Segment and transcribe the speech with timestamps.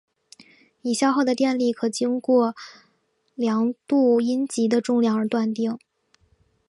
[0.81, 2.55] 已消耗的电力可经过
[3.35, 5.77] 量度阴极的重量而断定。